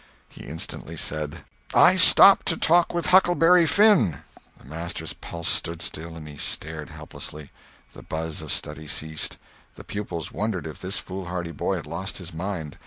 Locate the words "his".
12.17-12.33